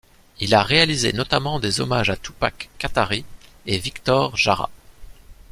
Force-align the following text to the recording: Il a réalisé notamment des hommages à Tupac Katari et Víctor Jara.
Il 0.39 0.55
a 0.55 0.63
réalisé 0.63 1.13
notamment 1.13 1.59
des 1.59 1.79
hommages 1.79 2.09
à 2.09 2.17
Tupac 2.17 2.71
Katari 2.79 3.23
et 3.67 3.77
Víctor 3.77 4.35
Jara. 4.35 4.71